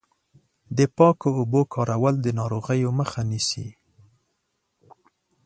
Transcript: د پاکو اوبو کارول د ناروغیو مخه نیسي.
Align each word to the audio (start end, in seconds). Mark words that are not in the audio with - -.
د 0.77 0.79
پاکو 0.95 1.29
اوبو 1.39 1.61
کارول 1.73 2.15
د 2.21 2.27
ناروغیو 2.39 2.89
مخه 2.99 3.21
نیسي. 3.29 3.67